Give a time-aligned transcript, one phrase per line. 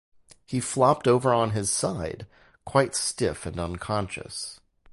[0.47, 2.25] He flopped over on his side,
[2.65, 4.59] quite stiff and unconscious.